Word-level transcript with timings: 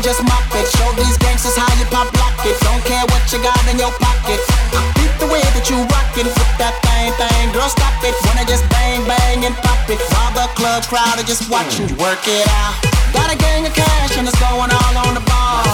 and 0.00 0.08
just 0.08 0.24
mop 0.24 0.48
it. 0.56 0.64
Show 0.80 0.88
these 0.96 1.16
gangsters 1.20 1.56
how 1.60 1.68
you 1.76 1.84
pop 1.92 2.08
lock 2.16 2.32
it. 2.48 2.56
Don't 2.64 2.80
care 2.88 3.04
what 3.12 3.20
you 3.28 3.36
got 3.44 3.60
in 3.68 3.76
your 3.76 3.92
pocket. 4.00 4.40
I 4.72 4.80
beat 4.96 5.12
the 5.20 5.28
way 5.28 5.44
that 5.52 5.68
you 5.68 5.76
rockin' 5.76 6.24
Flip 6.24 6.52
that 6.56 6.80
thing 6.80 7.12
thing. 7.20 7.52
Girl, 7.52 7.68
stop 7.68 8.00
it. 8.00 8.16
Wanna 8.24 8.48
just 8.48 8.64
bang 8.72 9.04
bang 9.04 9.44
and 9.44 9.52
pop 9.60 9.84
it 9.92 10.00
while 10.08 10.32
the 10.32 10.48
club 10.56 10.88
crowd 10.88 11.20
are 11.20 11.28
just 11.28 11.52
watching 11.52 11.84
you 11.84 11.96
work 12.00 12.24
it 12.24 12.48
out. 12.64 12.80
Got 13.12 13.28
a 13.28 13.36
gang 13.36 13.68
of 13.68 13.76
cash 13.76 14.16
and 14.16 14.24
it's 14.24 14.40
going 14.40 14.72
all 14.72 14.94
on 15.04 15.12
the 15.12 15.24
ball. 15.28 15.68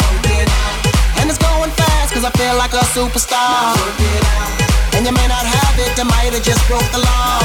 And 1.22 1.30
it's 1.30 1.38
going 1.38 1.70
fast 1.78 2.10
cause 2.10 2.26
I 2.26 2.32
feel 2.34 2.58
like 2.58 2.74
a 2.74 2.82
superstar. 2.98 3.78
And 4.98 5.06
you 5.06 5.14
may 5.14 5.28
not 5.30 5.46
have 5.46 5.76
it, 5.86 5.94
I 5.94 6.02
might 6.02 6.34
have 6.34 6.42
just 6.42 6.62
broke 6.66 6.88
the 6.90 6.98
law. 6.98 7.38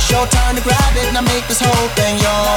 It's 0.00 0.08
your 0.08 0.24
turn 0.32 0.56
to 0.56 0.62
grab 0.64 0.96
it 0.96 1.12
and 1.12 1.16
I 1.18 1.24
make 1.28 1.44
this 1.44 1.60
whole 1.60 1.88
thing 1.92 2.16
yours. 2.24 2.47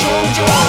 shoulder 0.00 0.59